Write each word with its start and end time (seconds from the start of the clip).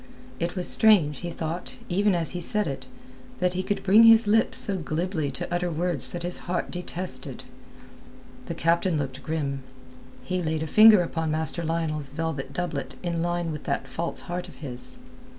It 0.39 0.55
was 0.55 0.67
strange, 0.67 1.19
he 1.19 1.29
thought, 1.29 1.75
even 1.87 2.15
as 2.15 2.31
he 2.31 2.41
said 2.41 2.65
it, 2.65 2.87
that 3.39 3.53
he 3.53 3.61
could 3.61 3.83
bring 3.83 4.01
his 4.01 4.27
lips 4.27 4.57
so 4.57 4.77
glibly 4.77 5.29
to 5.29 5.53
utter 5.53 5.69
words 5.69 6.09
that 6.11 6.23
his 6.23 6.39
heart 6.49 6.71
detested. 6.71 7.43
The 8.47 8.55
captain 8.55 8.97
looked 8.97 9.21
grim. 9.21 9.61
He 10.23 10.41
laid 10.41 10.63
a 10.63 10.65
finger 10.65 11.03
upon 11.03 11.29
Master 11.29 11.63
Lionel's 11.63 12.09
velvet 12.09 12.51
doublet 12.51 12.95
in 13.03 13.21
line 13.21 13.51
with 13.51 13.65
that 13.65 13.87
false 13.87 14.21
heart 14.21 14.47
of 14.47 14.55
his. 14.55 14.97